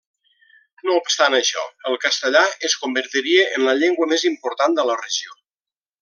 [0.87, 5.37] No obstant això, el castellà es convertiria en la llengua més important de la regió.